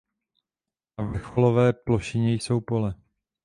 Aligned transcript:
Na 0.97 1.03
vrcholové 1.05 1.73
plošině 1.73 2.33
jsou 2.33 2.61
pole. 2.61 2.95